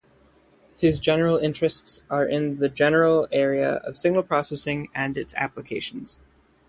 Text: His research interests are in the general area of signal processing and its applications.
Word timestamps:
His 0.79 0.97
research 1.07 1.43
interests 1.43 2.03
are 2.09 2.25
in 2.25 2.57
the 2.57 2.69
general 2.69 3.27
area 3.31 3.73
of 3.85 3.95
signal 3.95 4.23
processing 4.23 4.87
and 4.95 5.15
its 5.15 5.35
applications. 5.35 6.17